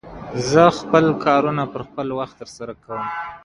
Pignerolle 0.03 1.71
became 1.71 2.39
his 2.39 2.57
headquarters. 2.57 3.05